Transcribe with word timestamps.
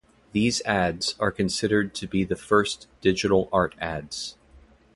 These 0.31 0.63
ads 0.63 1.13
are 1.19 1.29
considered 1.31 1.93
to 1.93 2.07
be 2.07 2.23
the 2.23 2.35
first 2.35 2.87
digital 3.01 3.47
art 3.53 3.75
ads. 3.77 4.35